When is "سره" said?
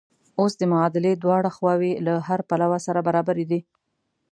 2.85-2.99